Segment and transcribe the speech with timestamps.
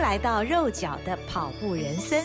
[0.00, 2.24] 来到肉脚的跑步人生。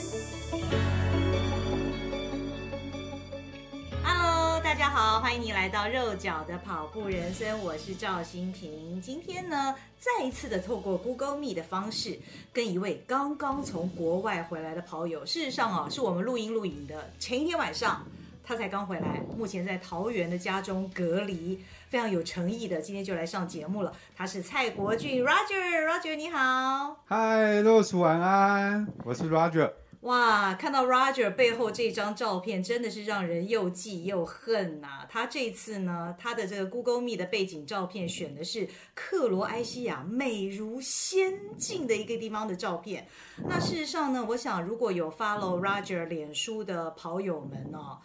[4.02, 9.00] Hello，大家好，欢迎你来到肉脚的跑步人生，我是赵心平。
[9.02, 12.18] 今天呢，再一次的透过 Google Meet 的方式，
[12.54, 18.06] 跟一位刚刚从国外回来的跑友，事实上啊，是我们录音录影的前一天晚上。
[18.46, 21.60] 他才刚回来，目前在桃园的家中隔离，
[21.90, 23.92] 非常有诚意的，今天就来上节目了。
[24.16, 26.96] 他是蔡国俊，Roger，Roger，你好。
[27.08, 29.72] Hi，Rose，晚安，我是 Roger。
[30.02, 35.08] 哇，看到 Roger 背后这张照片，真的是让人又记又恨呐、啊。
[35.10, 43.08] 他这次呢，他的这个 Google Meet 的背景照片选的是克罗埃西亚美如仙境的一个地方的照片。
[43.48, 47.82] 那事实上呢，我想如果有 follow Roger 脸书的跑友们呢、哦。
[47.82, 48.02] 啊，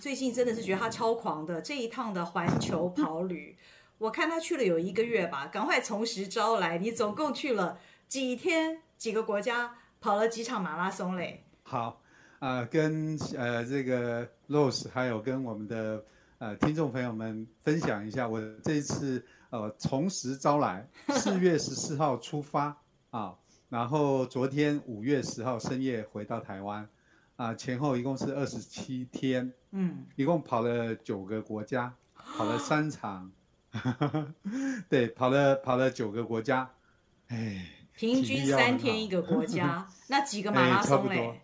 [0.00, 3.56] 最近真的是觉得他超狂的这一趟的环球跑旅，
[3.98, 6.78] 我看他去了有一个月吧，赶快从实招来。
[6.78, 11.42] 你总共去了几天，几个国家，跑了几场马拉松嘞？
[11.64, 12.00] 好，
[12.38, 16.04] 啊、呃，跟呃这个 Rose 还有跟我们的
[16.38, 22.76] 呃听众朋友们分享一下，我这一次呃从实招来，四月十四号出发
[23.10, 23.34] 啊，
[23.68, 26.88] 然后昨天五月十号深夜回到台湾。
[27.36, 33.30] 啊，前后一共是二十七天，嗯，一共跑了九个国家，跑了三场，
[34.88, 36.70] 对，跑了跑了九个国家，
[37.28, 41.42] 哎，平均三天一个国家， 那几个马拉松嘞？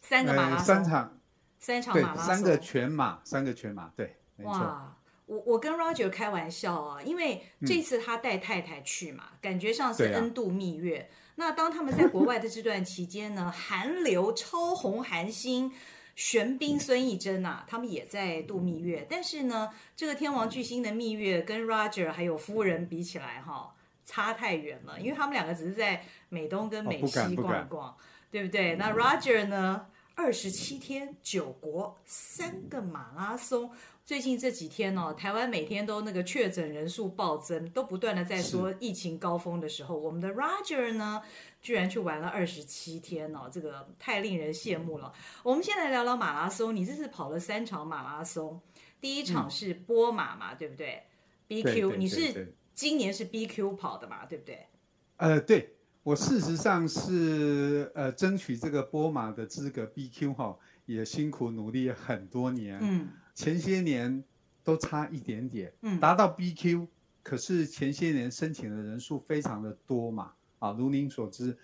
[0.00, 1.18] 三个马拉松，三场，
[1.58, 4.52] 三场马拉松，三个全马，三个全马，对，没错。
[4.52, 11.10] 哇，我我跟 Roger 开玩笑啊，因为这次他带太太去嘛，嗯、感觉上是恩度蜜月。
[11.36, 15.70] 那当他们在国外的这段期间呢， 韩流超红韩星
[16.14, 19.06] 玄彬孙艺珍呐，他们也在度蜜月。
[19.08, 24.98] 但是呢，这个天王巨星的蜜月跟 Roger 还有夫人比起来，哈，差太远了。
[24.98, 27.96] 因为他们两个只是在美东跟美西逛逛，
[28.30, 28.76] 对不对？
[28.76, 33.70] 那 Roger 呢，二十七天九国三个马拉松。
[34.06, 41.20] 最近这几天哦，台湾每天都那个确诊人数暴增，都不断的在说疫情高峰的时候，我们的 Roger 呢，
[41.60, 45.12] 居然去玩了二十七天哦，这个太令人羡慕了。
[45.42, 48.60] 我们先来聊聊马拉松，你这次跑了三场马拉松，
[49.00, 51.02] 第一场是波马嘛，嗯、对不对
[51.48, 54.68] ？BQ，对对对对，你是今年是 BQ 跑的嘛，对不对？
[55.16, 55.74] 呃，对，
[56.04, 63.08] 我事实上是呃争取这个波马的资格，BQ 哈，也辛苦努力很多年，嗯。
[63.36, 64.24] 前些年
[64.64, 66.88] 都差一点点，嗯，达到 BQ，
[67.22, 71.54] 可是前些年申请的人数非常的多嘛，啊，如您所知，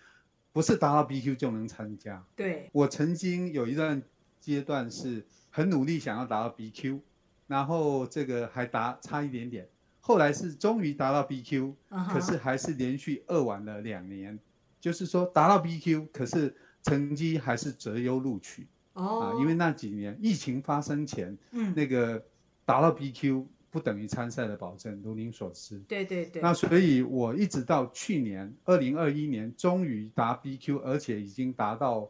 [0.52, 2.22] 不是达到 BQ 就能参加。
[2.36, 4.00] 对，我曾经有一段
[4.38, 7.00] 阶段是很努力想要达到 BQ，
[7.46, 9.66] 然后这个还达差一点点，
[10.00, 11.74] 后来是终于达到 BQ，
[12.12, 14.38] 可是还是连续二晚了两年，
[14.78, 18.66] 就是说达到 BQ，可是成绩还是择优录取。
[18.94, 22.22] 哦，因为那几年疫情发生前，嗯，那个
[22.64, 25.78] 达到 BQ 不等于参赛的保证，如您所知。
[25.88, 26.42] 对对对。
[26.42, 32.06] 那所以，我一直到去年二零二一年，终于达 BQ，而且已经达到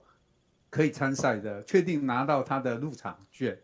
[0.69, 3.57] 可以参赛的，确定拿到他的入场券。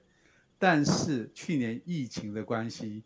[0.57, 3.03] 但是去年疫情的关系，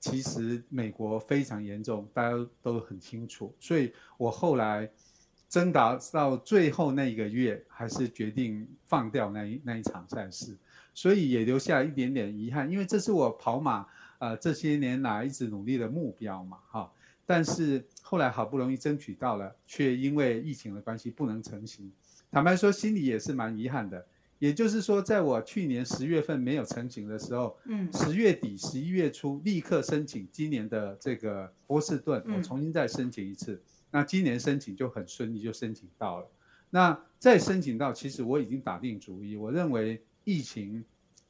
[0.00, 3.54] 其实美国非常严重，大家都很清楚。
[3.60, 4.90] 所以我后来。
[5.52, 10.56] 争打到最后那一个月，还是决定放掉那一那一场赛事，
[10.94, 13.86] 所以也留下一点点遗憾，因为这是我跑马
[14.18, 16.90] 呃这些年来一直努力的目标嘛，哈。
[17.26, 21.92] 但是后来好不容易争取到了，却因为疫情的关系不能成行。
[22.30, 24.02] 坦白说，心里也是蛮遗憾的。
[24.38, 33.52] 也就是说，在我去年十月份没有成行的时候，嗯，十月底、十一月初立刻申请今年的这个波士顿，我重新再申请一次。
[33.52, 33.60] 嗯
[33.92, 36.26] 那今年申请就很顺利，就申请到了。
[36.70, 40.84] 那再申请到，其实我已经打定主意，我认为疫情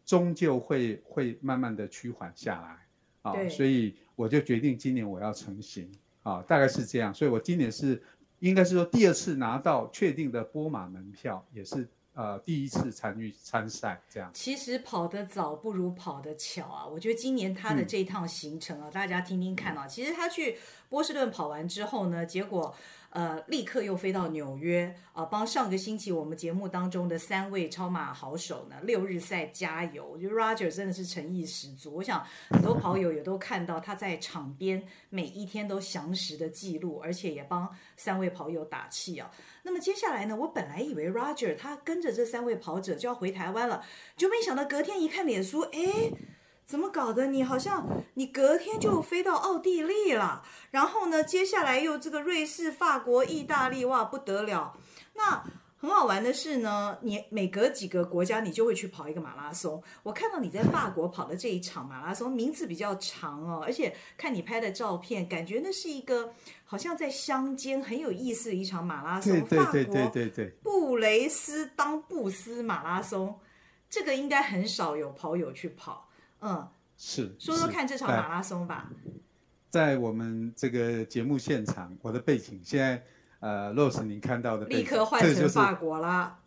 [0.07, 5.91] 终究会会慢慢的趋缓下来啊，所以我就决定今年我要成型
[6.23, 7.13] 啊，大概是这样。
[7.13, 8.03] 所以我今年是
[8.39, 11.87] 应该是说第二次拿到确定的波马门票，也是。
[12.15, 14.31] 呃，第一次参与参赛，这样。
[14.35, 16.87] 其实跑得早不如跑得巧啊！
[16.87, 19.87] 我觉得今年他的这一趟行程啊，嗯、大家听听看啊。
[19.87, 22.75] 其实他去波士顿跑完之后呢，结果。
[23.13, 30.09] 呃，立刻又飞到纽约啊，帮上个星期我们节目当中的三位超马好手呢，六日赛加油！
[30.15, 31.97] 我觉得 Roger 真的是诚意十足。
[31.97, 37.69] 我想很多跑友也都看到他在场边每一天都详实的记录，而且也帮
[37.99, 39.31] 三位跑友打气啊。
[39.63, 43.85] 那么接下来呢，我本来以为 Roger 他跟着这三位跑者就要回台湾了，
[44.17, 46.11] 就没想到隔天一看脸书，哎。
[46.65, 47.27] 怎么搞的？
[47.27, 54.75] 你好像你隔天就飞到奥地利了，然后呢，接下来又这个瑞士、法国、意大利，哇，不得了！
[55.15, 55.45] 那
[55.77, 59.83] 很好玩的是呢，你每隔几个国家，你就会去跑一个马拉松。
[60.05, 66.33] 我看到你在法国跑的这一场马拉松，名字比较长哦，而且看你拍的照片，感觉那是一个
[66.65, 69.33] 好像在乡间很有意思的一场马拉松。
[69.43, 73.39] 对对对对对对，布雷斯当布斯马拉松，
[73.91, 76.09] 这个应该很少有跑友去跑。
[76.43, 78.91] 嗯，是说说看这场马拉松吧。
[79.71, 83.03] 在我们这个节目现场，我的背景现在，
[83.41, 86.39] 呃，Rose，您看到的背景，立刻换成法国了。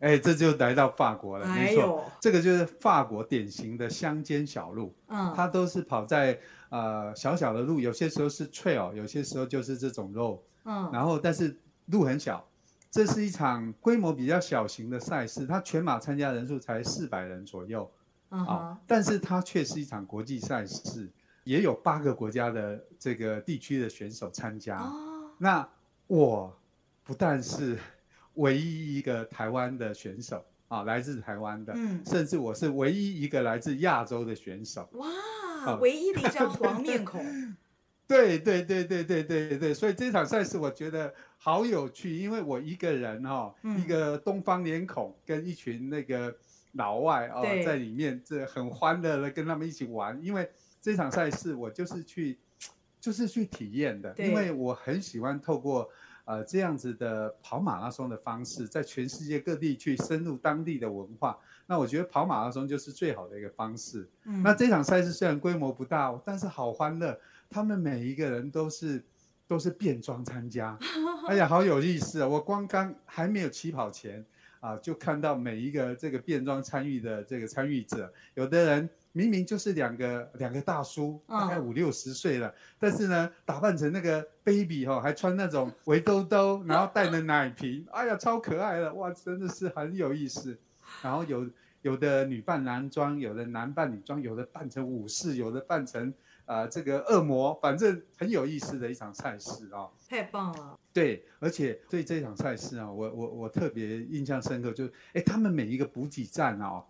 [0.00, 4.94] 哎，这就来到法国了，哎、没错，这个就是法国典型的乡间小路。
[5.06, 10.40] 嗯，它都是跑在呃小小的路，有些时候是 trail，有些时候就是这种 road。
[10.64, 12.46] 嗯，然后但是路很小，
[12.90, 17.90] 这是一场规模比较小型的赛事，它全马参加人数才四百人左右。
[18.34, 21.08] 啊、uh 但是它却是一场国际赛事，
[21.44, 24.78] 也有八个国家的这个地区的选手参加。
[24.78, 25.30] Oh.
[25.38, 25.68] 那
[26.08, 26.58] 我
[27.04, 27.78] 不但是
[28.34, 34.88] 唯一一个台湾的选手啊，来自台湾的，嗯，甚至我是唯一一个来自亚洲的选手。
[34.94, 37.24] 哇、唯一的一张黄面孔。
[38.06, 46.34] 对对对对对对对，所以这场赛事我觉得好有趣，因为我一个人哈、哦嗯，一个东方脸孔跟一群那个。
[46.74, 50.48] 老外哦，在里面这很欢乐的跟他们一起玩，因为
[50.80, 52.38] 这场赛事我就是去，
[53.00, 55.88] 就是去体验的，因为我很喜欢透过
[56.24, 61.38] 呃这样子的跑马拉松的方式，在全世界各地去深入当地的文化。
[61.66, 64.08] 那我觉得跑马拉松就是最好的一个方式。
[64.24, 67.18] 嗯，那这场赛事虽然规模不大，但是好欢乐，
[67.48, 69.02] 他们每一个人都是
[69.46, 70.76] 都是变装参加，
[71.28, 72.28] 哎呀，好有意思啊！
[72.28, 74.24] 我光刚还没有起跑前。
[74.64, 90.56] 啊，就看到每一个这个变装参与的这个参与者，有的人明明就是两个两个大叔，大概五六十岁了，但是呢，打扮成那个 baby 哈，还穿那种围兜兜，然后带着奶瓶，哎呀，超可爱的，哇，真的是很有意思。
[91.02, 91.46] 然后有
[91.84, 96.12] 有的女扮男装，有的男扮女装，有的扮成武士，有的扮成。
[96.46, 99.90] 啊、呃，这个恶魔，反正很有意思的一场赛事啊、哦！
[100.06, 100.78] 太棒了。
[100.92, 106.84] 对，而且对这场赛事啊，我我我特别印象深刻，就是哎，他们每一个补给站哦，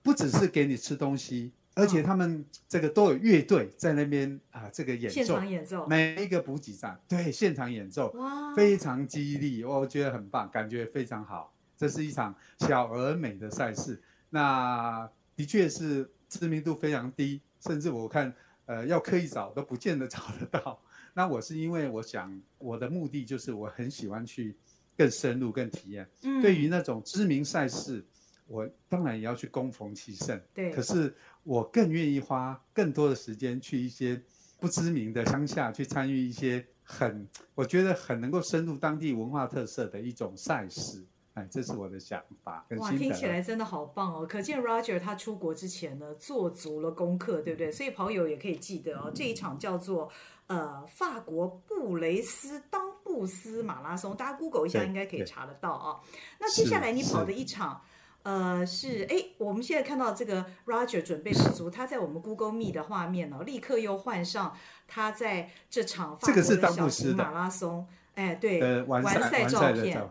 [0.00, 11.52] 不只是给你吃东西，而且他们这个都有乐队在那边啊、呃，这个演奏，现场演奏，每一个补给站对现场演奏，哇，非常激励，我觉得很棒，感觉非常好。
[11.76, 18.34] 这是一场小而美的赛事，那的确是知名度非常低，甚至我看。
[18.66, 20.80] 呃，要刻意找都不见得找得到。
[21.12, 24.54] 那我是因为我想，我的目的就是我很喜欢去
[24.96, 26.08] 更深入、更体验。
[26.22, 28.04] 嗯，对于那种知名赛事，
[28.46, 30.40] 我当然也要去恭逢其盛。
[30.54, 30.70] 对。
[30.70, 31.12] 可是
[31.42, 34.22] 我更愿意花更多的时间去一些
[34.60, 41.04] 不知名的乡下，去参与一些很我觉得很能够深入当地文化特色的一种赛事。
[41.40, 42.64] 哎，这是 我的想法。
[42.76, 44.26] 哇，听起来真的好棒哦！
[44.26, 47.72] 可见 Roger 他出国之前呢，做足了功课，对不对？
[47.72, 50.10] 所以跑友也可以记得哦，这一场叫做
[50.46, 56.00] 呃法国布雷斯当布斯马拉松，大家 Google 一下应该可以查得到啊、哦。
[56.38, 57.80] 那接下来你跑的一场，
[58.22, 64.54] 呃，是哎，我们现在看到这个 Roger 准备十足，他在我们 Google Meet 的画面哦，立刻又换上
[64.86, 70.06] 他在这场法国的小型马拉松，这个、哎，对，呃、完赛照片。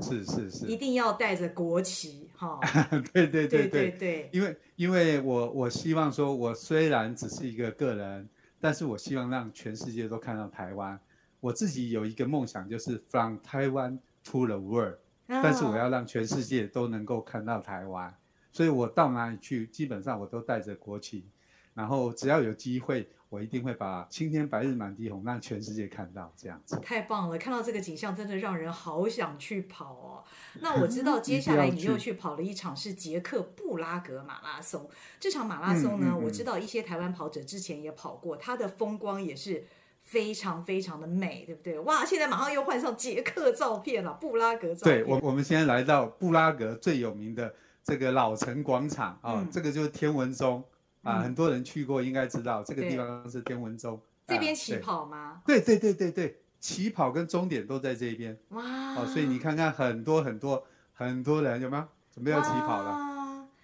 [0.00, 2.58] 是是是，一定要带着国旗哈、
[2.90, 3.02] 哦。
[3.12, 8.28] 对对对对对对，因为因为我我希望说，我虽然只是一个个人，
[8.60, 10.98] 但是我希望让全世界都看到台湾。
[11.40, 18.14] 我自己有一个梦想，就是 From Taiwan to the world， 哦、但是我要让全世界都能够看到台湾，
[18.52, 21.24] 所以我到哪里去，基本上我都带着国旗，
[21.74, 23.08] 然后只要有机会。
[23.30, 27.38] 我一定会把青天白日满地红让全世界看到，这样子太棒了！
[27.38, 30.24] 看到这个景象，真的让人好想去跑哦。
[30.60, 34.90] 那我知道 接下来你又去跑了一场是捷克布拉格马拉松。
[35.20, 39.64] 这场马拉松呢，嗯嗯嗯、我知道一些台湾跑者之前也跑过，它的风光也是
[40.02, 41.78] 非常非常的美，对不对？
[41.78, 42.04] 哇！
[42.04, 45.04] 现在马上又换上捷克照片了，布拉格照片。
[45.04, 50.64] 对，我我们现在来到布拉格最有名的这个老城广场啊、这个就是天文钟。
[51.02, 54.00] 啊，很多人去过，应该知道这个地方是天文钟。
[54.26, 55.42] 这边起跑吗？
[55.46, 58.38] 对对对对对，起跑跟终点都在这边。
[58.50, 58.94] 哇！
[58.94, 62.90] 哦，所以你看看很多很多很多人有没有准备要起跑了？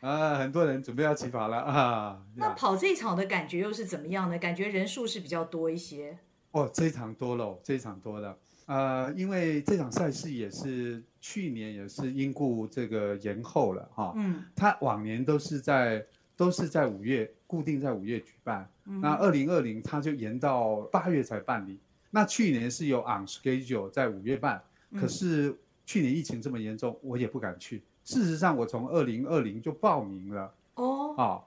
[0.01, 2.23] 啊，很多人准备要起跑了啊！
[2.35, 4.39] 那跑这一场的感觉又是怎么样呢？
[4.39, 6.19] 感觉人数是比较多一些。
[6.53, 8.37] 哦，这一场多了，这一场多了。
[8.65, 14.13] 呃，因为这场赛事也是去年也是因故这个延后了哈。
[14.17, 14.43] 嗯。
[14.57, 16.05] 他往年都是在。
[16.37, 18.69] 都是在五月固定在五月举办。
[18.85, 21.79] 嗯、那二零二零他就延到八月才办理。
[22.11, 24.63] 那去年是有 on schedule 在五月办，
[24.95, 27.83] 可是去年疫情这么严重，我也不敢去。
[28.05, 31.43] 事实上，我从二零二零就报名了哦，啊，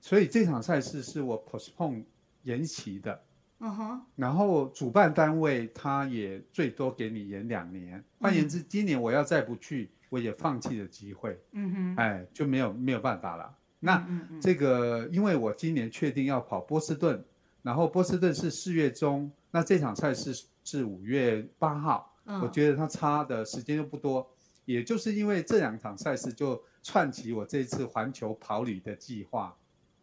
[0.00, 2.04] 所以这场赛事是我 postpone
[2.44, 3.20] 延期的。
[3.58, 11.38] 嗯哼，然后主办单位他也最多给你延两年，换言之，今年我要再不去，我也放弃了机会。
[11.52, 13.54] 嗯哼，哎，就没有没有办法了。
[13.84, 14.02] 那
[14.40, 17.22] 这个，因为我今年确定要跑波士顿，
[17.60, 22.10] 然后波士顿是四月中，那这场赛事是五月八号，
[22.42, 24.26] 我觉得它差的时间又不多，
[24.64, 29.54] 也就是因为这两场赛事就串起我这次环球跑旅的计划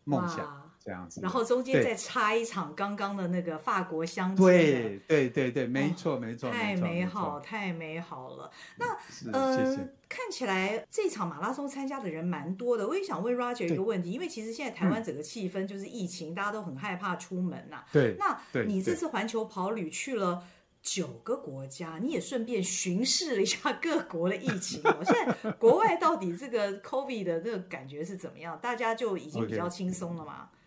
[0.04, 0.71] 梦想。
[0.84, 8.52] 这样子，然后中间再插一场刚刚的那个法国相亲，对对对对，没错、哦、没错，太美好太美好了。
[8.78, 8.98] 那
[9.32, 9.76] 呃，
[10.10, 12.88] 看起来这场马拉松参加的人蛮多的。
[12.88, 17.86] 我也想问 Roger 一个问题，因为其实现在台湾整个气氛就是疫情，嗯、大家都很害怕出门呐、啊。
[17.92, 20.44] 对，那你这次环球跑旅去了
[20.82, 24.82] 九个国家，你也顺便巡视了一下 各国的疫情。
[25.06, 28.58] 现在国外到底这个 COVID 的这个感觉是怎么样？
[28.60, 30.61] 大家就已经比较轻松了嘛？Okay.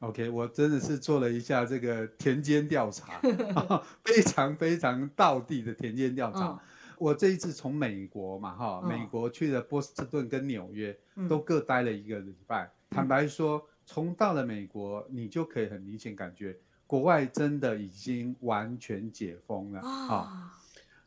[0.00, 3.18] OK，我真的是做了一下这个田间调查，
[4.04, 6.48] 非常非常道地的田间调查。
[6.48, 6.60] 哦、
[6.98, 12.70] 我这一次从美国嘛，哈、哦，美国去了波士顿跟纽约，嗯、都各待了一个礼拜。
[12.90, 16.54] 嗯、坦白说，从到了美国，你就可以很明显感觉，
[16.86, 20.52] 国外真的已经完全解封了啊。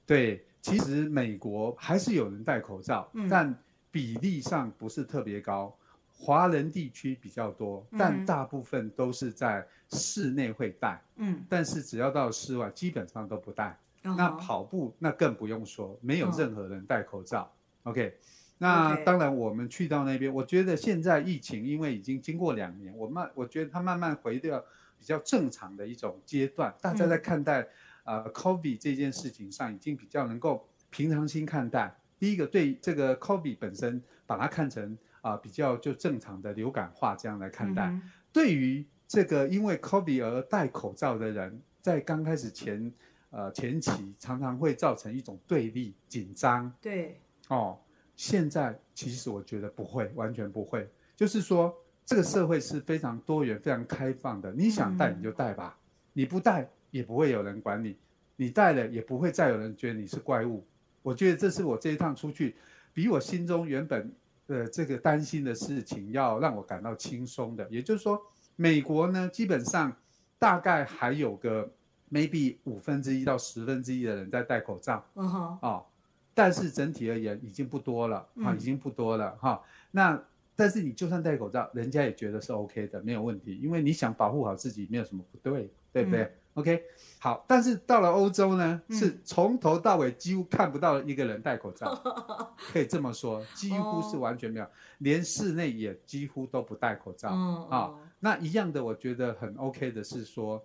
[0.06, 3.56] 对，其实美国还是有人戴口罩，嗯、但
[3.92, 5.76] 比例上不是特别高。
[6.22, 11.02] 华人地区比较多，但大部分都是在室内会戴。
[11.16, 13.80] 嗯，但是只要到室外，基本上都不戴。
[14.04, 17.50] 嗯、那跑步那更不用说，没有任何人戴口罩。
[17.84, 18.18] 嗯、OK，
[18.58, 24.62] 那当然我们去到那边，我觉得现在疫情因为已经经过两年，我慢，我觉得它慢慢回到
[24.98, 26.74] 比较正常的一种阶段。
[26.82, 27.66] 大家在看待
[28.04, 31.96] 呃 COVID 这件事情上，已经比较能够平常心看待。
[32.20, 34.98] 第一个，对这个 COVID 本身，把它看成。
[35.22, 37.88] 啊，比较就正常的流感化这样来看待。
[37.88, 42.92] 嗯、对于这个因为 COVID 而戴口罩的人，在刚开始前，
[43.32, 46.72] 呃前期常常会造成一种对立、紧张。
[46.80, 47.20] 对。
[47.48, 47.78] 哦，
[48.16, 50.88] 现在其实我觉得不会，完全不会。
[51.16, 54.52] 就是说，这个社会是非常多元、非常开放的。
[54.52, 55.84] 你想戴你就戴吧，嗯、
[56.14, 57.98] 你不戴也不会有人管你，
[58.36, 60.66] 你戴了也不会再有人觉得你是怪物。
[61.02, 62.56] 我觉得这是我这一趟出去，
[62.94, 64.12] 比我心中原本。
[64.50, 68.20] 呃，这个担心的事情要让我感到轻松的，也就是说，
[68.56, 69.96] 美国呢，基本上
[70.40, 71.72] 大概还有个
[72.12, 75.86] maybe 五分之一到十分之一的人在戴口罩，嗯哼，哦，
[76.34, 79.62] 但是整体而言已经不多了，啊，已经不多了哈、哦。
[79.92, 80.20] 那
[80.56, 86.24] 但是你就算戴口罩，人家也觉得是 OK 的，没有问题，因为你想保护好自己，没有什么不对，对不对？
[86.24, 86.84] 嗯 OK，
[87.20, 91.96] 好，但是到了欧洲呢，嗯、是从头到尾几乎看不到一个人戴口罩，
[92.72, 98.00] 可以这么说，几乎是完全没有，哦、连室内也几乎都不戴口罩啊、哦哦。
[98.20, 100.64] 那一样的，我觉得很 OK 的是说，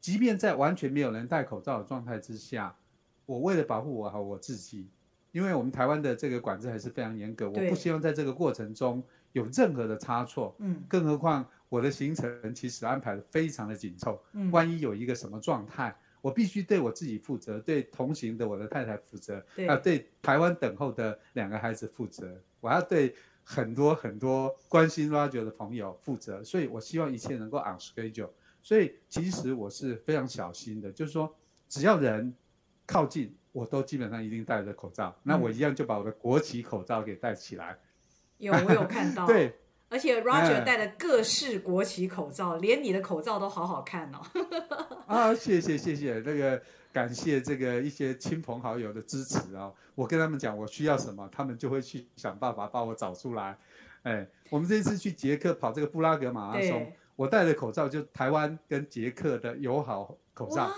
[0.00, 2.74] 即便在完全没有人戴口罩的状态之下，
[3.24, 4.88] 我为了保护我和我自己，
[5.32, 11.46] 因为我们台湾的这个管制还是非常严格，对我不希望在这个过程中有任何的差错，嗯，更何况。
[11.68, 28.30] 我的行程其实安排的非常的紧凑，嗯，万一有一个什么状态，我必须对我自己负责，对同行的我的太太负责，对啊，对台湾等候的两个孩子负责，我要对很多很多关心 Roger 的朋友负责，所以我希望一切能够 on schedule。
[28.62, 31.32] 所以其实我是非常小心的，就是说
[31.68, 32.34] 只要人
[32.84, 37.76] 靠近，我都基本上一定戴着口罩，嗯、那我一样就把我的国旗口罩给戴起来。
[38.38, 39.26] 有，我有看到。
[39.28, 39.52] 对。
[39.88, 44.20] 而且 Roger 戴了各式国旗口罩，嗯、连你的口罩都好好看哦。
[45.06, 46.60] 啊，谢谢谢谢，那个
[46.92, 49.74] 感谢这个一些亲朋好友的支持啊、哦。
[49.94, 53.56] 我跟他们讲我需要什么，他们就会去想办法帮我找出来。
[54.02, 60.74] 哎，我们这次去捷克跑这个布拉格马拉松，我戴的口罩就台湾跟捷克的友好口罩，哇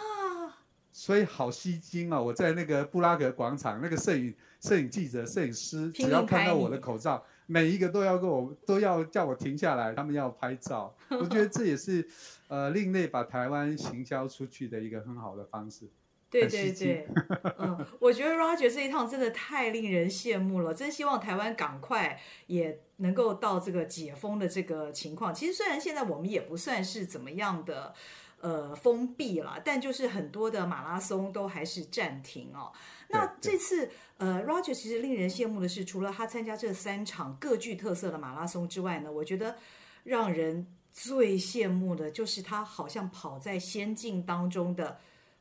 [0.93, 2.25] 所以好吸睛啊、哦！
[2.25, 7.25] 我在那个布拉格广场，那个摄影摄影记者、摄影师只要看到我的口罩。
[7.51, 10.95] 每一个都要跟我都要叫我停下来，他们要拍照。
[11.09, 12.07] 我觉得这也是，
[12.49, 15.89] 呃，另类把台湾行销出去的一个很好的方式。
[16.31, 17.09] 对对对，
[17.59, 25.35] 嗯，我觉得 Roger 这一趟真的太令人羡慕了，真希望台湾赶快也能够到这个解封的这个情况。
[25.35, 27.95] 其实虽然现在我们也不算是怎么样的。
[28.41, 32.73] 呃，封闭了，但就是很多的马拉松都还是暂停哦。
[33.09, 39.57] 那这次，呃，Roger 其实令人羡慕的是，除了他参加这三场各具特色的马拉松之外呢，我觉得
[40.05, 45.01] 让人最羡慕的就是他好像跑在仙境当中的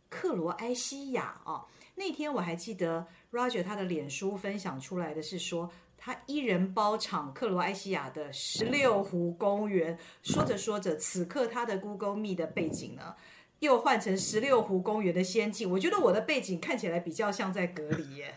[0.09, 1.65] 克罗埃西亚啊。
[1.93, 9.97] 那天我还记得 Roger 他的脸书分享出来的是说，他一人包场克罗埃西亚的十六湖公园。
[10.21, 13.15] 说着说着，此刻他的 Google Meet 的背景呢，
[13.59, 15.69] 又换成十六湖公园的仙境。
[15.69, 18.35] 我觉得我的背景看起来比较像在隔离耶，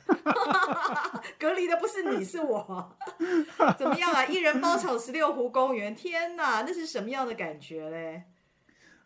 [1.38, 2.96] 隔离的不是你，是我。
[3.78, 4.24] 怎么样啊？
[4.26, 8.24] 一人包场十六湖公园，天哪，那是什么样的感觉嘞？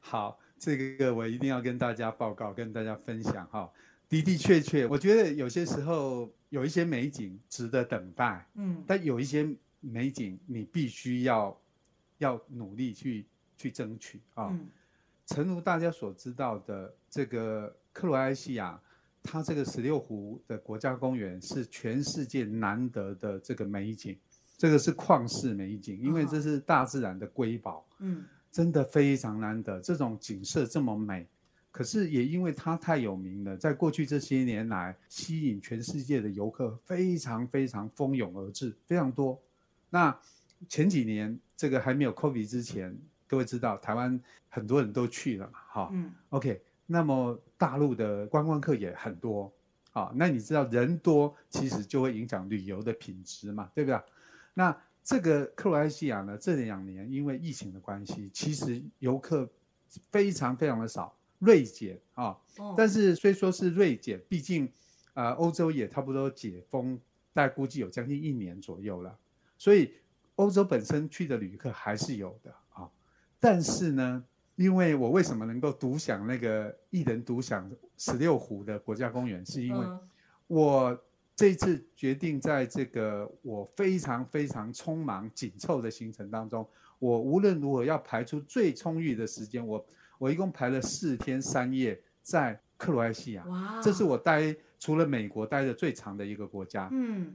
[0.01, 3.71] 好，这个我一定要跟大家报告，跟大家分享哈。
[4.23, 9.49] 的的确确，我觉得有些时候有一些美景值得等待，嗯，但有一些
[9.81, 11.61] 美景你必须要
[12.19, 14.49] 要努力去去争取啊。
[14.53, 14.67] 嗯，
[15.27, 18.81] 诚如大家所知道的，这个克罗埃西亚，
[19.23, 24.19] 它这个十六湖的国家公园是全世界难得的这个美景，
[24.57, 31.27] 这个是旷世美景，因为这是大自然的瑰宝，嗯，真的非常难得，这种景色这么美。
[31.75, 39.37] 可是也因为它太有名了，在过去这些年来，吸引全世界的游客非常非常蜂拥而至，非常多。
[39.91, 40.17] 那
[40.69, 46.63] 前几年这个还没有 COVID 之前，各位知道台湾很多人都去了嘛，哈，嗯，OK。
[46.87, 49.53] 那么大陆的观光客也很多，
[49.95, 54.01] 啊，那你知道人多其实就会影响旅游的品质嘛，对不对？
[54.55, 59.51] 那这个克罗埃西亚呢，这两年因为疫情的关系，其实游客
[60.13, 61.13] 非常非常的少。
[61.45, 62.35] 锐减啊，
[62.77, 64.67] 但是虽说是锐减，毕竟，
[65.13, 66.99] 呃，欧洲也差不多解封，
[67.33, 69.15] 大概估计有将近一年左右了，
[69.59, 69.93] 所以
[70.37, 72.89] 欧洲本身去的旅客还是有的啊。
[73.39, 74.25] 但是呢，
[74.57, 79.87] 因为我为什么能够独享那个一人独享十六湖的国家公园，是因为
[80.47, 80.99] 我
[81.37, 86.67] 这次决定在这个我非常非常匆忙紧凑的行程当中，
[86.99, 89.85] 我无论如何要排出最充裕的时间，我。
[90.19, 96.89] 我一共排了四天三夜在克罗埃西亚，哇，这是我待除了美国待的最长的一个国家。
[96.93, 97.35] 嗯，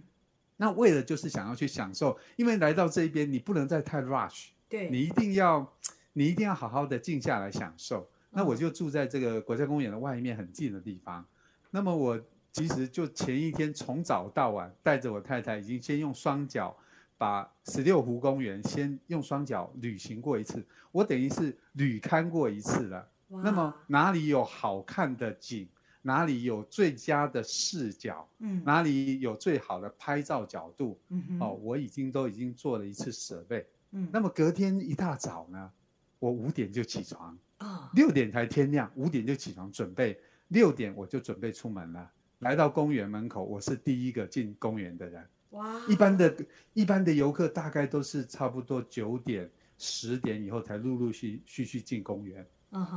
[0.58, 5.74] 那为了就是想要去享受，因为来到这边你不能再太 rush，对，你一定要
[6.14, 8.10] 你一定要好好的静下来享受。
[8.32, 11.26] 那我就住在这个国家公园的外面很近的地方。
[11.72, 12.20] 那么我
[12.52, 16.76] 其实就前一天从早到晚带着我太太，已经先用双脚。
[17.20, 23.06] 把十六湖公园先用双脚旅行过一次，我等于是旅勘过一次了。
[23.28, 25.68] 那么哪里有好看的景，
[26.02, 33.68] 哪里有最佳的视角，嗯，哪里有最好的拍照角度，嗯，哦，我已经都已经做了一次设备。
[33.92, 35.72] 嗯，那么隔天一大早呢，
[36.20, 42.10] 我五点就起床，啊，六点才天亮，五点就起床准备，六点我就准备出门了。
[42.40, 45.28] 来到公园门口，我是第一个进公园的人。
[45.52, 45.82] 哇！
[45.88, 46.36] 一般的、
[46.74, 52.46] 一般的游客大概都是差不多九点、十点以后才陆陆续续续进公园，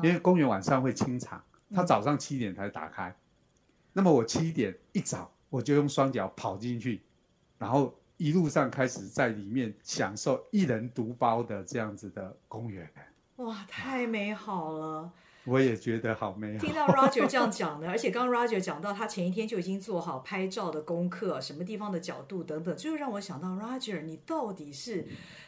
[0.03, 3.15] 因为公园晚上会清场，他早上七点才打开。
[3.93, 7.03] 那么我七点一早我就用双脚跑进去，
[7.59, 12.91] 然后一路上开始在里面享受一人独包的这样子的公园。
[13.37, 15.13] 哇，太美好了！
[15.45, 16.65] 我也觉得好美好。
[16.65, 25.05] 听到 Roger 这样讲的，而且刚刚 Roger 讲到他前一天就已经做好拍照的功课，什么地方的角度等等，就让我想到 Roger，你到底是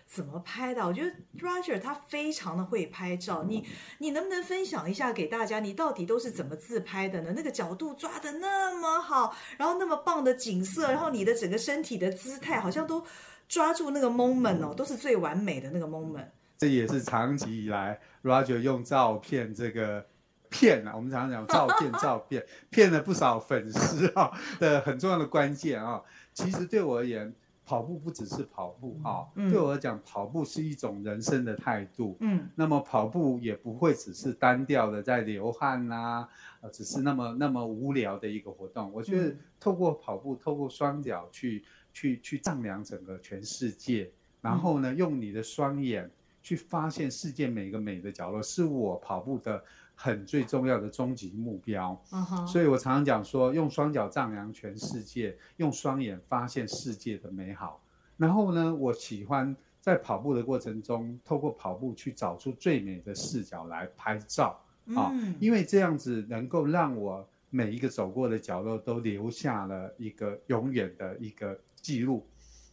[0.06, 0.84] 怎么拍的？
[0.84, 3.64] 我觉得 Roger 他非常的会拍照，你
[3.98, 7.32] 你能不能分享一下给大家，你到底都是怎么自拍的呢？
[7.36, 13.04] 那个角度抓得那么好，然后那么棒的景色，然后你的整个身体的姿态好像都
[13.48, 16.26] 抓住那个 moment 哦，都是最完美的那个 moment。
[16.56, 20.06] 这也是长期以来 Roger 用照片这个
[20.48, 26.00] 骗啊，我们常常讲照片照片，骗了不少粉丝啊的很重要的关键啊。
[26.32, 27.34] 其实对我而言，
[27.66, 32.16] 跑步不只是跑步啊，对我来讲，跑步是一种人生的态度。
[32.20, 36.28] 嗯，那么跑步也不会只是单调的在流汗呐，
[36.60, 38.92] 呃，只是那么那么无聊的一个活动。
[38.92, 46.08] 我觉得透过跑步，透过双脚去去去丈量整个全世界，然后呢，用你的双眼。
[46.44, 51.98] 去发现世界每个美的角落，是我跑步的很最重要的终极目标。
[52.10, 52.46] Uh.
[52.46, 57.82] 所以我常常讲说，用双脚丈量全世界，用双眼发现世界的美好。
[58.18, 64.60] 然后呢，我喜欢在跑步的过程中，透过跑步去找出最美的视角来拍照
[64.94, 72.26] 啊，嗯、因为这样子能够让我每一个走过的角落都留下了一个永远的一个记录。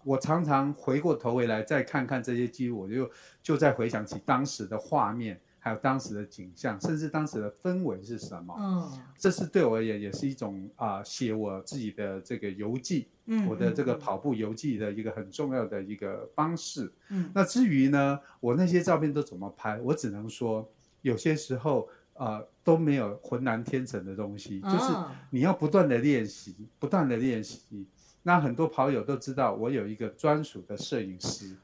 [0.04, 3.10] 我常常回过头回来再看看这些记录，我就
[3.42, 8.56] 就在回想起当时的画面，还有当时的景象，甚至当时的氛围是什么？
[8.58, 16.92] 嗯，这是对我而言也是一种啊、呃，写我自己的这个游记，嗯，我的这个跑步游记的一个很重要的一个方式。
[17.10, 20.68] 嗯，那至于呢，我那些照片都怎么拍，我只能说，
[21.02, 24.94] 有些时候啊、呃、都没有浑然天成的东西，哦、就是
[25.30, 27.86] 你要不断的练习，不断的练习。
[28.24, 31.56] 那很多跑友都知道，我有一个专属的摄影师，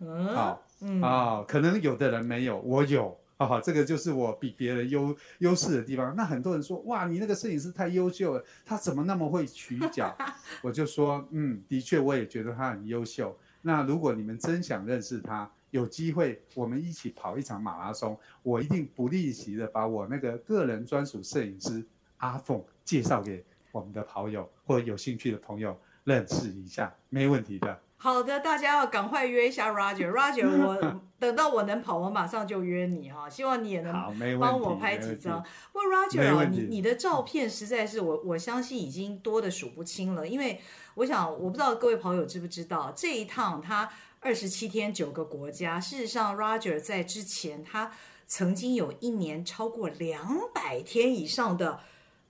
[0.82, 6.15] 嗯，啊、可能有的人没有，我有，啊、哦，这个就是我比别人优优势的地方。
[6.15, 10.15] 那很多人说，哇，你那个摄影师太优秀了，他怎么那么会取角？
[10.63, 13.38] 我就说，嗯，的确，我也觉得他很优秀。
[13.62, 21.86] 那如果你们真想认识他，有机会我们一起跑一场马拉松，我一定不吝惜的把我那个个人专属摄影师
[22.17, 25.78] 阿凤介绍给我们的跑友或者有兴趣的朋友。
[26.08, 27.82] 认识一下，没问题的。
[27.98, 30.10] 好的，大家要赶快约一下 Roger。
[30.10, 33.30] Roger， 我等到我能跑，我马上就约你哈。
[33.30, 33.91] 希望你也能
[34.39, 35.43] 帮我拍几张。
[35.74, 40.26] 不过 Roger 啊，你你的照片实在是我我相信已经多的数不清了。
[40.26, 40.62] 因为
[40.93, 43.89] 我想，我不知道各位跑友知不知道，这一趟他
[44.22, 45.78] 二十七天九个国家。
[45.78, 47.91] 事实上，Roger 在之前他
[48.26, 51.82] 曾经有一年超过两百天以上的。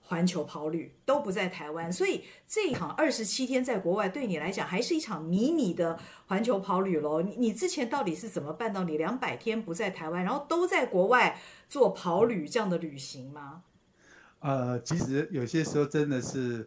[0.08, 7.20] 环球跑旅都不在台湾，所以这一场二十七天在国外对你来讲还是一场迷你的环球跑旅喽。
[7.20, 13.64] 你你之前到底是怎么办到你两百天不在台湾，然后都在国外做跑旅这样的旅行吗？
[14.40, 16.66] 呃，其实有些时候真的是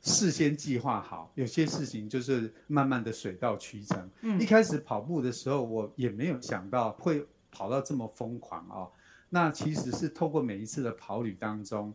[0.00, 4.08] 事先计划好，有些事情就是慢慢的水到渠成。
[4.20, 8.92] 嗯，一开始跑步的时候，我也没有想到会跑到这么疯狂啊、哦。
[9.28, 11.92] 那其实是透过每一次的跑旅当中。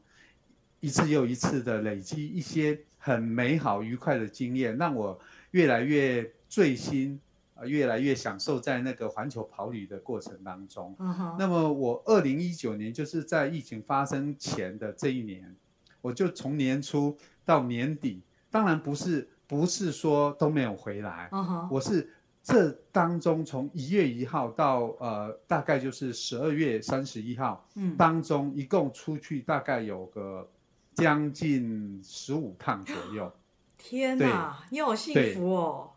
[0.82, 5.18] 一次又一次的累积一些很美好愉快的经验，让我
[5.52, 7.20] 越来越醉心，
[7.54, 10.96] 呃，越来越享受在那个环球跑旅的过程当中。
[10.98, 11.36] Uh.
[11.38, 15.56] 那么我二零一九年就是在疫情发生前的这一年，
[16.02, 17.16] 我就从年初
[17.46, 21.30] 到年底，当然不是不是说都没有回来。
[21.32, 21.68] Uh.
[21.70, 22.10] 我是
[22.42, 30.50] 这当中从一月一号到呃大概就是十二月三十一号，嗯，当中一共出去大概有个。
[30.94, 33.32] 将近十五趟左右，
[33.78, 35.92] 天哪，你好幸福哦！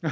[0.00, 0.10] 对，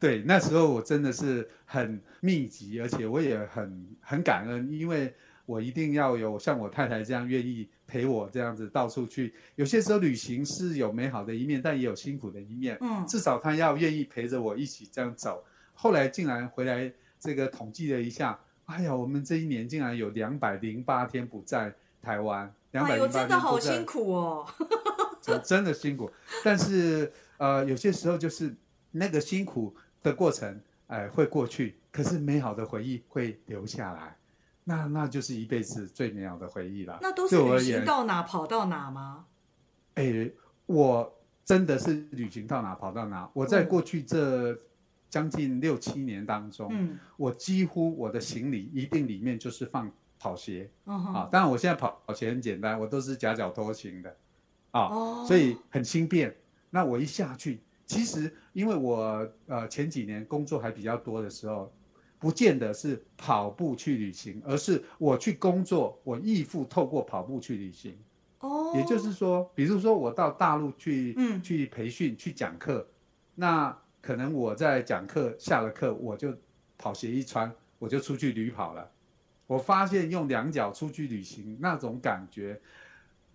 [0.00, 5.14] 对，那时候我真的是很密集，而且我也很很感恩，因为
[5.46, 9.34] 我一定要有像我太太这样愿意陪我这样子到处去。
[9.56, 12.78] 有些时候旅行是有美好的一面，但也有辛苦的一面。
[12.80, 15.44] 嗯，至少她要愿意陪着我一起这样走。
[15.74, 22.52] 后来竟然回来这个统计了一下，哎呀，我们这一年竟然有两百零八天不在台湾。
[22.72, 24.46] 哎呦，真的好辛苦哦！
[25.20, 26.10] 真真的辛苦，
[26.44, 28.54] 但是呃，有些时候就是
[28.92, 34.16] 那个辛苦的过程，哎、呃，会过去，可是美好的回忆会留下来，
[34.64, 36.98] 那那就是一辈子最美好的回忆了。
[37.02, 39.26] 那都是旅行到哪跑到哪吗？
[39.94, 40.30] 哎，
[40.66, 43.28] 我真的是旅行到哪跑到哪。
[43.34, 44.56] 我在过去这
[45.08, 49.90] 将近六七年当中，嗯，我几乎我的行李一定里面就是放。
[50.20, 51.30] 跑鞋啊，uh-huh.
[51.30, 54.14] 当然我现在跑跑鞋很简单，我都是夹脚拖行的，
[54.70, 55.26] 啊，oh.
[55.26, 56.36] 所以很轻便。
[56.68, 61.72] 那我一下去，其实因为我呃前几年工作还比较多的时候，
[62.18, 67.96] 不见得是跑步去旅行，而是我去工作，我义父透过跑步去旅行。
[68.40, 72.86] 哦、oh.，也就是说，比如说我到大陆去，嗯，去培训去讲课，
[73.34, 76.34] 那可能我在讲课下了课，我就
[76.76, 78.90] 跑鞋一穿，我就出去旅跑了。
[79.50, 82.60] 我发现用两脚出去旅行那种感觉，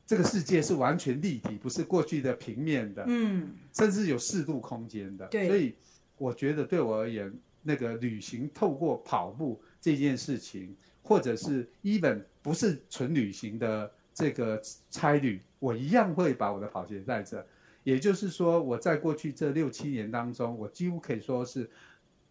[0.06, 5.28] 这个世界是完全立体，不是过去的平面的，嗯，甚至有四度空间的。
[5.28, 5.76] 对，所以
[6.18, 7.30] 我觉得对我而言，
[7.62, 10.74] 那个旅行透过跑步这件事情，
[11.04, 17.46] 或者是 even 不是纯旅行的这个差旅，我一样会把我的跑鞋带着。
[17.84, 21.70] 也就是说，我在过去这六七年当中，我几乎可以说是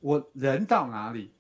[0.01, 1.31] 我人到哪里。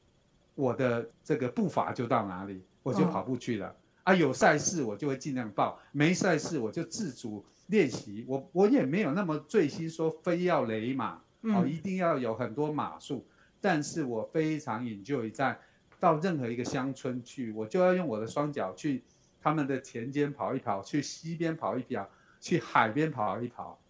[0.54, 3.68] 我的这个步伐就到哪里，我就跑步去了。
[3.68, 8.24] 哦、啊，有赛事我就会尽量报，没赛事我就自主练习。
[8.28, 13.26] 我我也没有那么醉心说非要雷马，哦，一定要有很多马术。
[13.60, 15.58] 但是我非常 enjoy 在
[15.98, 19.02] 到任何一个乡村去，我就要用我的双脚去
[19.40, 22.06] 他们的田间跑一跑，去溪边跑一跑，
[22.40, 23.80] 去海边跑一跑。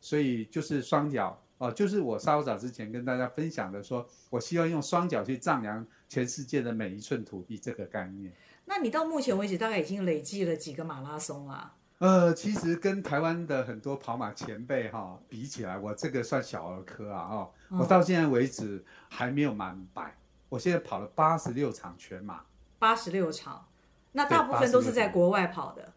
[0.00, 5.86] 所以就是双脚哦，就是我稍早之前跟大家分享的说，说我希望用双脚去丈量。
[6.06, 8.32] 全世界的每一寸土地这个概念，
[8.66, 11.74] 那你到目前为止大概已经累计了几个马拉松啊？
[11.98, 17.50] 呃，其实跟台湾的很多跑马前辈哈、哦、比起来，我这个算小儿科啊哈。
[17.70, 20.16] 我到现在为止还没有满百，
[20.48, 22.42] 我现在跑了八十六场全马。
[22.78, 23.66] 八十六场，
[24.12, 25.92] 那大部分都是在国外跑的。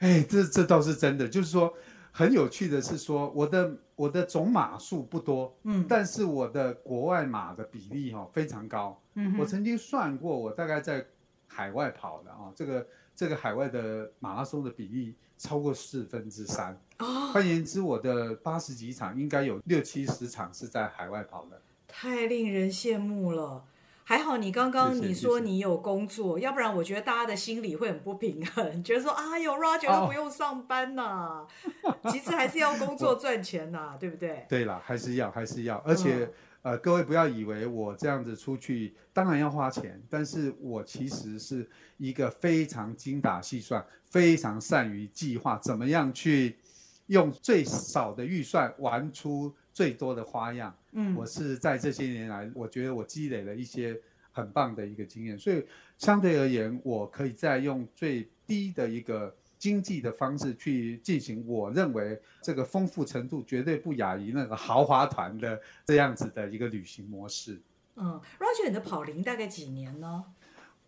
[0.00, 1.72] 哎，这这倒是真的，就是说
[2.18, 9.00] 很有趣的是说，我的我的总码数不多，嗯，但是我的国外码的比例哈、哦、非常高。
[9.14, 11.06] 嗯，我曾经算过，我大概在
[11.46, 16.76] 海外跑的啊、哦，这个这个海外的马拉松的比例超过四分之三。
[16.98, 21.62] 哦，换言之，我的八十几场应该有六七十场是在海外跑的。
[21.86, 23.62] 太令人羡慕了。
[24.08, 31.46] 还好你刚刚你说你有工作，要不然我觉得大家的心里会很不平衡， 觉得说啊，有 Roger 都不用上班呐、啊，
[31.84, 31.94] oh.
[32.10, 34.46] 其实还是要工作赚钱呐、啊，对不对？
[34.48, 36.24] 对啦，还是要还是要，而且、
[36.62, 41.68] 嗯、呃，各位不要以为我这样子出去当然要花钱，但是我其实是
[41.98, 46.56] 一个非常精打细算、非常善于计划，怎么样去
[47.08, 50.74] 用最少的预算玩出最多的花样。
[50.90, 53.96] 嗯，我是在这些年来，我觉得我积累了一些
[54.32, 55.64] 很棒的一个经验，所以
[55.96, 67.60] 相对而言，我可以再用最低的一个经济的方式去进行，我认为这个丰富程度绝对不亚于那个豪华团的这样子的一个旅行模式。
[67.94, 70.24] 嗯，Roger，你的跑龄大概几年呢？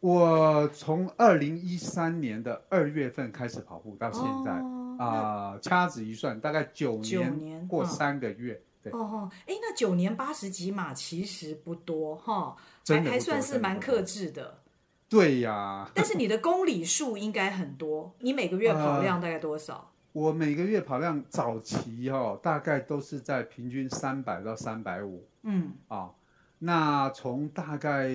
[0.00, 4.58] 我从二零一三年的二月份开始跑步到现在，啊、
[4.98, 8.60] 哦呃，掐指一算，大概九年，九年过三个月。
[8.84, 12.56] 哦哦，哎，那九年八十几码其实不多哈，
[12.88, 14.62] 还还算是蛮克制的。
[15.06, 19.74] 对呀， 但是你的公里数应该很多，你每个月跑量大概多少？
[19.74, 25.28] 呃、我每个月跑量早期哈、哦，大概都是在平均三百到三百五。
[25.42, 26.14] 嗯啊、哦，
[26.58, 28.08] 那从大概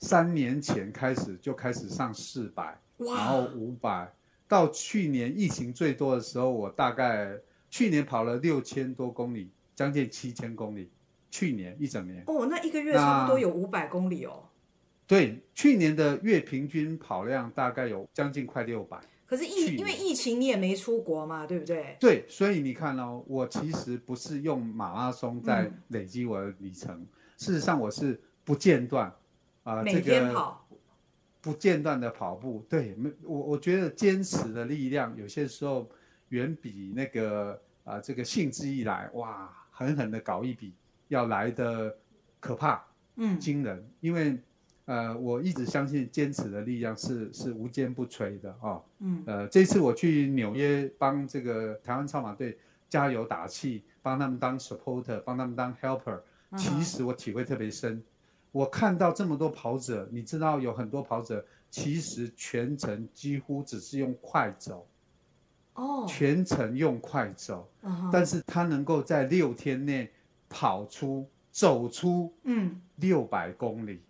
[0.00, 4.12] 三年前开始就开始上四百，然后五百，
[4.48, 7.38] 到去年疫情最多的时候，我大概。
[7.70, 10.90] 去年跑了六千多公里，将近七千公里。
[11.32, 14.42] 去年一整年哦，那一个月差不多有五百公里哦。
[15.06, 18.98] 对，去年的月平均跑量大概有将近快六百。
[19.26, 21.96] 可是疫因为疫情，你也没出国嘛，对不对？
[22.00, 27.06] 对，所以你看哦，我其实不是用马拉松在累积我的里程，嗯、
[27.36, 29.06] 事实上我是不间断
[29.62, 30.80] 啊，呃、每天跑，这个、
[31.40, 32.66] 不间断的跑步。
[32.68, 35.88] 对，没我我觉得坚持的力量有些时候。
[36.30, 37.52] 远比那个
[37.84, 40.72] 啊、呃，这个兴致一来，哇，狠狠的搞一笔，
[41.06, 41.96] 要来的
[42.40, 42.84] 可怕，
[43.16, 43.88] 嗯，惊人。
[44.00, 44.36] 因为
[44.86, 48.82] 呃，我一直相信坚持的力量是是无坚不摧的哦。
[48.98, 56.20] 嗯，呃，这次我去纽约帮这个台湾超马队加油打气，帮他们当 supporter，帮他们当 helper。
[56.56, 58.02] 其实我体会特别深，
[58.50, 64.84] 我看到这么多跑者，你知道有很多跑者其实全程几乎只是用快走。
[66.06, 68.10] 全程用快走，uh.
[68.12, 70.10] 但是他能够在六天内
[70.48, 74.00] 跑出、走出，嗯，六百公里。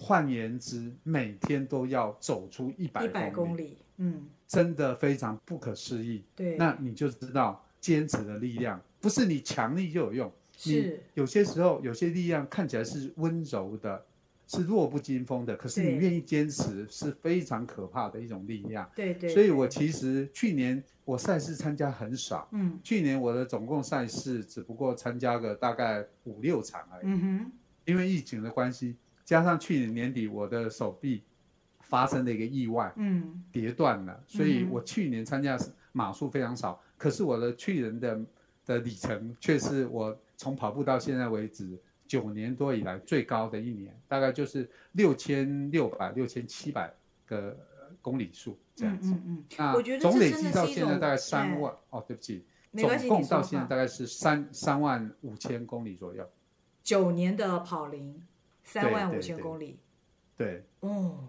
[0.00, 6.24] 换言之，每天都要走出一百公里，公里，嗯，真的非常不可思议。
[6.36, 10.32] 对，那你就知道坚持的力量，不是你强力就有用。
[10.56, 14.04] 是，你有些时候有些力量看起来是温柔的。
[14.48, 18.90] 是弱不禁风的，可是你愿意坚持是非常可怕的一种力量。
[18.96, 27.04] 对对，对，所以我其实去年我赛事参加很少，嗯，去年我的总共赛事只不过参加个大概五六场而已。
[27.04, 27.52] 嗯哼，
[27.84, 31.22] 因为疫情的关系，加上去年年底我的手臂
[31.80, 35.58] 发生了一个意外，嗯，跌断了，所以我去年参加
[35.92, 38.20] 码数非常少，可是我的去年的
[38.64, 41.78] 的里程却是我从跑步到现在为止。
[42.08, 46.92] 九年多以来最高的一年，大概就是六千六百、六千七百
[47.26, 47.56] 个
[48.02, 49.12] 公里数这样子。
[49.12, 51.72] 嗯嗯，嗯我觉得总累计到现在大概三万。
[51.90, 52.44] 哦，对不起，
[52.74, 56.28] 总共到现在大概是三三万五千公里左右。
[56.82, 58.26] 九年的跑龄，
[58.64, 59.78] 三万五千公里。
[60.36, 61.28] 对哦。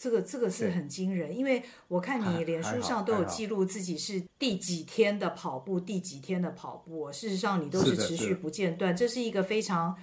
[0.00, 7.12] 这个这个是很惊人，因为我看你脸书上都有记录自己是第几天的跑步，第几天的跑步。
[7.12, 9.94] 事实上，你都是持续不间断，这是一个非常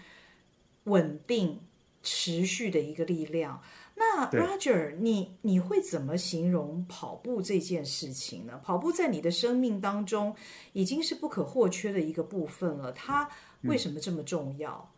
[0.83, 1.59] 稳定、
[2.03, 3.59] 持续的一个力量。
[3.95, 8.61] 那 Roger，你你会怎么形容跑步这件事情呢？
[8.63, 10.35] 跑步在你的生命当中
[10.73, 13.27] 已经是不可或缺的一个部分了，它
[13.63, 14.87] 为什么这么重要？
[14.93, 14.96] 嗯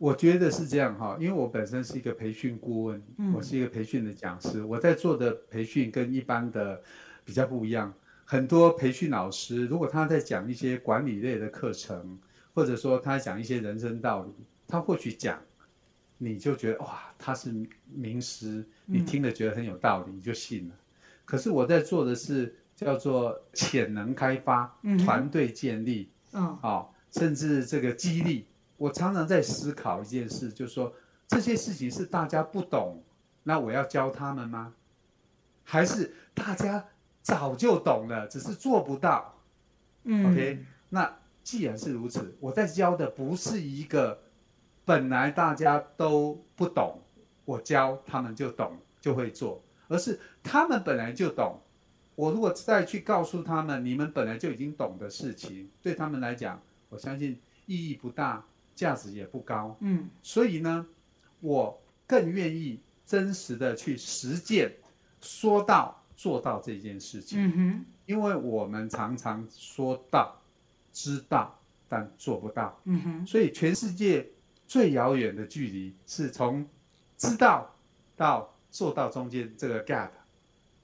[0.00, 6.82] 我觉得是这样哈，因为我本身是一个培训顾问，嗯，我是一个培训的讲师，我在做的培训跟一般的
[7.22, 7.92] 比较不一样。
[8.24, 12.18] 很多培训老师，如果他在讲一些管理类的课程，
[12.54, 14.32] 或者说他讲一些人生道理，
[14.66, 15.38] 他或许讲，
[16.16, 17.52] 你就觉得哇，他是
[17.92, 20.74] 名师，你听了觉得很有道理，你就信了。
[21.26, 28.46] 可是我在做的是叫做潜能开发、团队建立，嗯，啊，甚至这个激励。
[28.80, 30.90] 我常常在思考一件事，就是说
[31.28, 33.04] 这些事情是大家不懂，
[33.42, 34.72] 那我要教他们吗？
[35.62, 36.82] 还是大家
[37.20, 39.38] 早就懂了，只是做不到？
[40.04, 41.14] 嗯，OK，那
[41.44, 44.18] 既然是如此，我在教的不是一个
[44.86, 47.02] 本来大家都不懂，
[47.44, 51.60] 我教他们就懂就会做，而是他们本来就懂。
[52.14, 58.42] 我如果再去告诉他们，你们本来就已经懂的事情，对他们来讲，我相信意义不大，
[58.80, 59.76] 价值也不高。
[59.80, 60.86] 嗯，所以呢，
[61.40, 64.72] 我更愿意真实的去实践，
[65.20, 67.38] 说到做到这件事情。
[67.44, 70.40] 嗯哼，因为我们常常说到
[70.94, 72.80] 知道，但做不到。
[72.84, 74.26] 嗯哼，所以全世界
[74.66, 76.66] 最遥远的距离是从
[77.18, 77.76] 知道
[78.16, 80.08] 到做到中间这个 gap。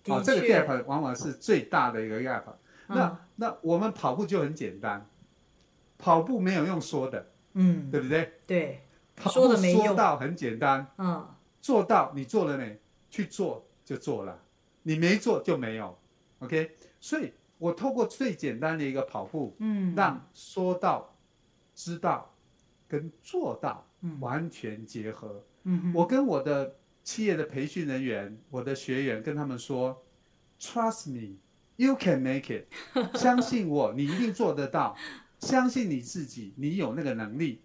[0.04, 2.42] 哦，这个 gap 往往是最大的一个 gap。
[2.88, 5.09] 那、嗯、那我们跑步就很简单，
[5.96, 8.33] 跑步没有用说的，嗯，对不对？
[8.47, 8.81] 对，
[9.16, 11.29] 跑步说到很简单，嗯，
[11.61, 12.79] 做到你做了没？
[13.11, 14.38] 去做就做了，
[14.83, 15.99] 你没做就没有。
[16.38, 21.14] OK，所以我透过最简单的一个跑步，嗯，让说到、
[21.75, 22.33] 知道
[22.87, 23.87] 跟做到
[24.21, 25.42] 完全结合。
[25.64, 26.77] 嗯，我跟我的。
[27.07, 30.03] 企业的培训人员，我的学员跟他们说
[30.59, 31.37] ：“Trust me,
[31.77, 32.66] you can make it。
[33.16, 34.97] 相信我，你一定做得到。
[35.40, 37.61] 相信你自己，你有那个能力。”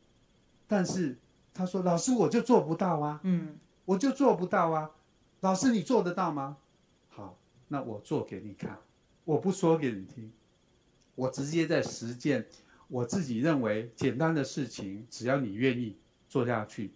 [0.67, 1.17] 但是
[1.53, 4.91] 他说：“老师，我就做不到啊。”嗯，我就做不到啊。
[5.41, 6.57] 老师，你做得到吗？
[7.09, 8.77] 好，那我做给你看。
[9.23, 10.31] 我不说给你听，
[11.15, 12.45] 我直接在实践。
[12.87, 15.95] 我自己认为简单的事情，只要你愿意
[16.27, 16.91] 做下去。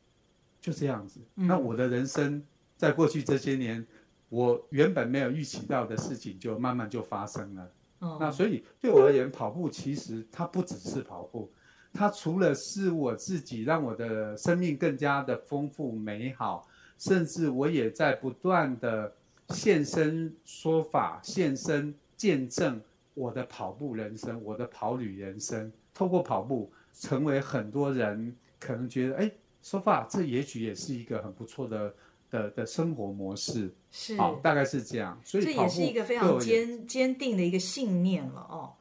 [0.59, 2.43] 就这样子，那我的人生
[2.75, 3.85] 在过去这些年，
[4.29, 7.71] 我原本没有预期到的事情，就慢慢就发生了。
[8.19, 11.51] 那所以对我而言，跑步其实它不只是跑步，
[11.93, 19.13] 它除了是我自己让我的生命更加的丰富美好，甚至我也在不断的
[19.49, 22.81] 现身说法、现身见证
[23.13, 29.31] 我的跑步人生、我的跑旅人生，透过跑步成为很多人可能觉得哎。
[29.65, 31.91] 说法，这也许也是一个很不错的
[32.29, 35.19] 的的生活模式，是，好，大概是这样。
[35.23, 38.73] 所以这也是一个非常坚坚定的一个信念了哦。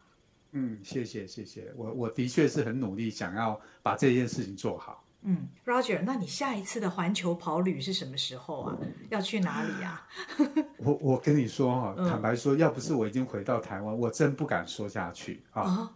[0.52, 5.04] 嗯，谢谢谢谢，我我的确是很努力，想要把这件事情做好。
[5.22, 8.78] 嗯，Roger，那你下一次的环球跑旅是什么时候啊？
[9.10, 10.06] 要去哪里啊？
[10.78, 15.90] 我我跟你说哈，坦白说，要不是我已经回到台湾，我真不敢说下去啊，哦，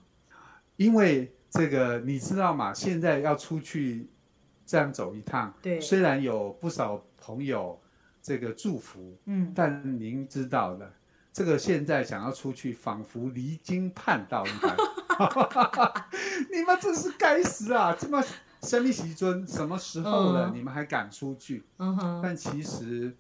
[0.76, 2.72] 因为这个你知道吗？
[2.72, 4.08] 现在要出去。
[4.68, 7.81] 这样走一趟，对，虽然有不少朋友
[8.20, 10.92] 这个祝福，嗯，但您知道的，
[11.33, 14.76] 这个现在想要出去，仿佛离经叛道一般。
[16.52, 17.96] 你们真是该死啊！
[17.98, 18.22] 这么
[18.62, 21.64] 生命席尊，什么时候了，你们还敢出去？
[21.78, 22.20] 嗯哼。
[22.22, 23.16] 但其实，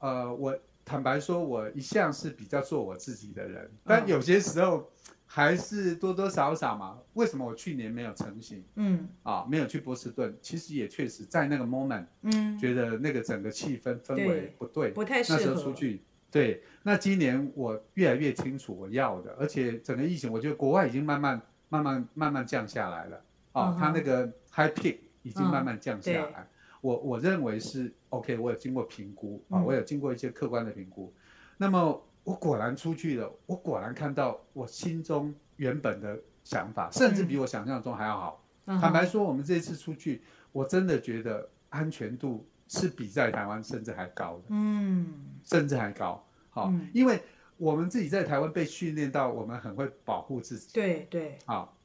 [0.00, 4.90] 呃，我坦白说，我一向是比较做我自己的人，但有些时候。
[5.32, 6.98] 还是多多少少嘛？
[7.14, 8.64] 为什么我去年没有成型？
[8.74, 15.38] 嗯，啊，没有去波士顿，其实也确实在那个 moment，嗯，觉得那个整个气氛氛围不对，不太适合。
[15.38, 16.64] 那时候出去，对。
[16.82, 23.24] 那今年我越来越清楚我要的，而且整个疫情，我觉得国外已经慢慢、慢慢、慢慢降下来了。
[23.52, 26.48] 啊，它那个 high peak 已经慢慢降下来。
[26.80, 31.14] 我我认为是 OK，我有经过评估啊，我有经过一些客观的评估。
[31.56, 32.02] 那么。
[32.22, 38.44] 我果然出去了，我果然看到我心中原本的想法，甚至比我想象中还要好。
[38.66, 44.44] 嗯、坦白说，我们这次出去，我真的觉得安全度是比在台湾甚至还高的。
[44.50, 45.08] 嗯，
[45.42, 46.24] 甚至还高。
[46.50, 47.20] 好，嗯、因为
[47.56, 50.68] 我们自己在台湾被训练到，我们很会保护自己。
[50.74, 51.38] 对对。
[51.46, 51.76] 好，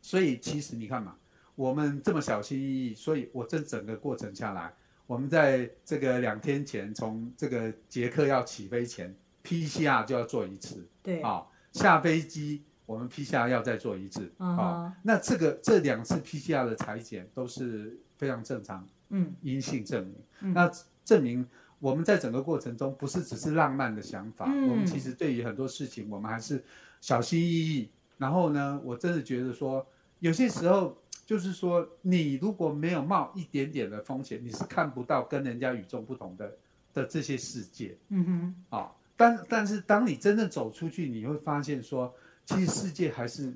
[0.00, 1.16] 所以其实你看嘛，
[1.54, 4.72] 我们这么小心翼翼，所以我这整个过程下来，
[5.06, 9.14] 我们在这个两天前，从这个捷克要起飞前。
[9.44, 11.20] PCR 就要做一次，对。
[11.22, 20.70] 啊、哦，下飞机我们 PCR 要再做一次，啊、uh 那这个这两次 PCR 的裁剪都是非常正常，嗯，阴性证明，嗯、那
[21.04, 21.46] 证明
[21.78, 26.62] 我们在整个过程中不是只是浪漫的想法，嗯、我们其实对于很多事情我们还是
[27.00, 27.88] 小心翼翼。
[28.18, 29.84] 然后呢，我真的觉得说，
[30.20, 36.56] 有些时候就是说，你如果没有冒一点点的风险，你是看不到跟人家与众不同的
[36.92, 38.90] 的这些世界，嗯哼，啊、哦。
[39.16, 42.12] 但但是，当你真正走出去，你会发现说，
[42.44, 43.52] 其实世界还是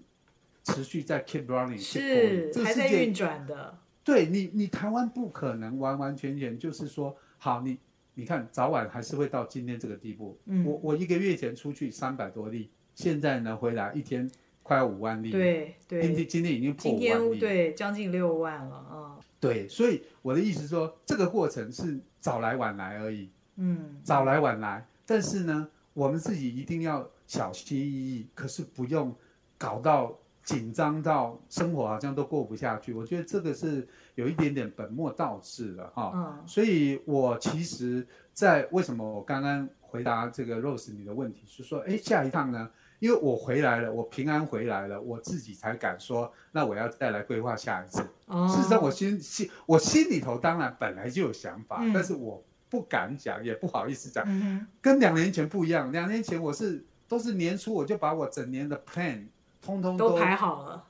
[0.64, 3.76] 持续在 keep running，是还在运转的。
[4.04, 7.76] 对你，你台湾不可能完完全全就是说，好，你
[8.14, 10.38] 你看早晚还是会到今天这个地步。
[10.44, 14.30] 嗯，我我一个月前出去三百多例，现在呢回来一天
[14.62, 15.32] 快要五万例。
[15.32, 19.18] 对对，今天今天已经破五万例，对，将近六万了啊。
[19.40, 23.28] 对，所以我的意思说，这个过程是早来晚来而已。
[23.56, 24.86] 嗯，早来晚来。
[25.06, 29.14] 但是呢，我们自己一定要小心翼翼，可是不用
[29.56, 32.92] 搞到紧张到生活好像都过不下去。
[32.92, 33.86] 我觉得这个是
[34.16, 36.12] 有一点点本末倒置了哈。
[36.14, 36.44] 嗯。
[36.44, 42.68] 所以我其实，在为什么我刚刚回答这个 Rose 你的问题是说，哎，下一趟呢？
[42.98, 48.02] 因为我回来了，我平安回来了，我自己才敢说，那我要再来规划下一次。
[48.26, 48.48] 哦。
[48.48, 52.42] 事实上，我心心我心里头当然本来就有想法，嗯、但是我。
[52.68, 55.92] 不敢讲，也不好意思讲，嗯、跟两年前不一样。
[55.92, 59.24] 两年前我是都是年初我就把我整年的 plan
[59.62, 60.84] 通通都，都排好了，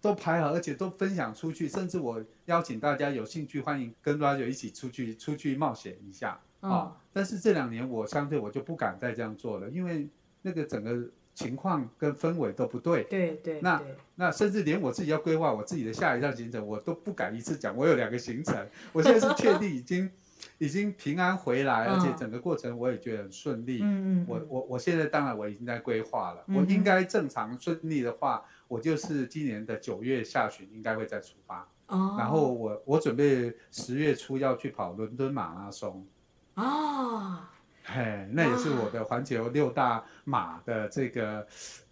[0.00, 6.96] 都排好，而且都分享出去，甚至我邀请大家有兴趣，欢迎跟 Roger 一起出去出去冒险一下啊、嗯哦。
[7.12, 10.08] 但是这两年我相对我就不敢再这样做了，因为
[10.40, 13.04] 那个整个情况跟氛围都不对。
[13.04, 13.60] 对对。
[13.60, 13.82] 那
[14.14, 17.76] 那甚至连我自己要规划我自己的下一站行程，我都不敢一次讲。
[17.76, 20.10] 我有两个行程，我现在是确定已经。
[20.58, 23.80] 已经平安回来，而且整个过程我也觉得很顺利。
[23.82, 24.26] 嗯嗯。
[24.28, 26.44] 我我我现在当然我已经在规划了。
[26.46, 26.56] 嗯。
[26.56, 31.68] 我应该正常顺利的话，我就是今年的九月下旬应该会再出发。
[31.86, 32.16] 哦。
[32.18, 36.06] 然后我我准备十月初要去跑伦敦马拉松。
[36.54, 37.40] 哦。
[37.84, 41.46] 嘿，那也是我的环球六大马的这个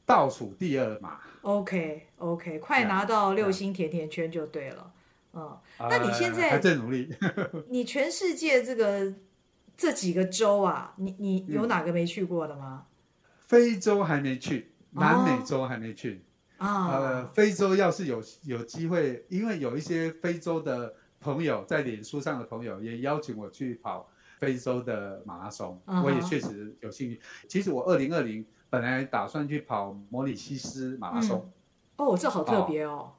[0.05, 1.18] 倒数第二马。
[1.40, 4.92] OK OK，快拿到六星甜甜圈就对了。
[5.37, 7.14] 哦，那你现在还在努力？
[7.68, 9.14] 你全世界这个
[9.76, 12.87] 这几个州啊，你你有哪个没去过的吗？
[13.47, 16.24] 非洲还没去，南美洲还没去。
[16.57, 24.09] 啊，呃，非洲要是有有机会，因为有一些非洲的朋友在脸书上的朋友也邀请我去跑
[24.39, 27.20] 非洲的马拉松，我也确实有兴趣。
[27.47, 31.53] 其实我二零二零本来打算去跑摩里西斯马拉松。
[31.97, 33.12] 哦，这好特别哦。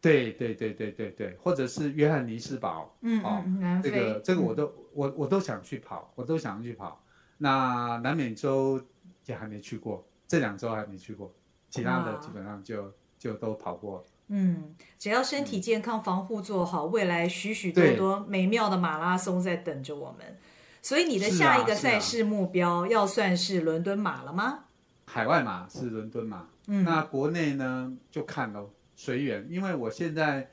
[0.00, 3.44] 对对对对对对，或者是约翰尼斯堡，嗯，哦，
[3.82, 7.02] 这个这个我都、嗯、我我都想去跑，我都想去跑。
[7.38, 8.80] 那南美洲
[9.26, 11.32] 也还没去过，这两周还没去过，
[11.68, 14.04] 其他的基本上就就都跑过。
[14.28, 20.38] 嗯，只要身体健康，防护做好，未来许许多多美妙的马拉松在等着我们。
[20.82, 24.60] 所以你的下一个赛事目标要算是伦敦马了吗？
[25.04, 28.70] 海外马是伦敦马，嗯，那国内呢就看喽。
[29.02, 30.46] 随缘，因为我现在，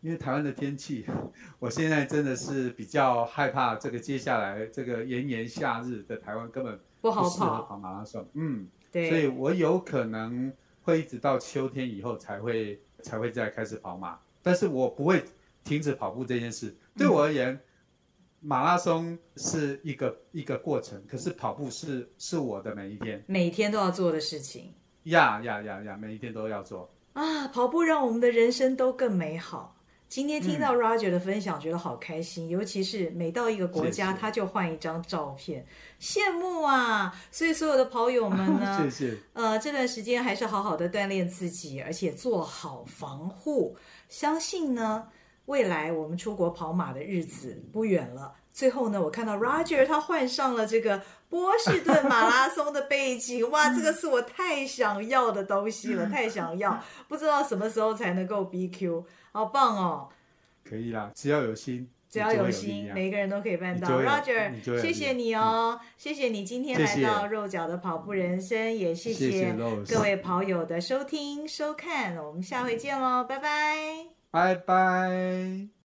[0.00, 1.04] 因为台湾的天气，
[1.60, 8.26] 我现在真的是比较害怕这个接下来这个炎炎夏日的台湾根本不好跑跑马拉松。
[8.32, 15.22] 嗯，对，所以我有可能会一直到秋天以后才会才会再开始跑马，但是我不会
[15.62, 16.74] 停止跑步这件事。
[16.96, 17.60] 对我而言，嗯、
[18.40, 24.72] 马拉松是一个一个过程，可是跑步是是我的每一天，每天都要做的事情。
[25.02, 26.90] 呀呀呀呀，每一天都要做。
[27.14, 29.76] 啊，跑步让我们的人生都更美好。
[30.08, 32.48] 今天听到 Roger 的分享，觉得好开心。
[32.48, 35.64] 嗯、尤其是每到一个国家，他就换一张照片，
[36.00, 37.14] 羡慕啊！
[37.30, 39.16] 所以所有的跑友们呢， 谢谢。
[39.32, 43.76] 呃，这段时间还是好好的锻炼自己，而且做好防护。
[44.08, 45.08] 相信呢，
[45.46, 48.34] 未来我们出国跑马的日子不远了。
[48.54, 60.08] 最后呢，我看到 Roger 他换上了这个波士顿马拉松的背景， 哇，这个是我太想要的东西了，太想要，不知道什么时候才能够 BQ，好棒哦！
[60.62, 63.88] 可以啦，只要有心，只要有心，每个人都可以办到。
[64.00, 69.52] Roger，谢谢你哦，嗯、谢谢你今天来到肉脚的跑步人生，也谢谢
[69.90, 75.83] 各位跑友的收听收看，我们下回见喽，拜拜，拜拜。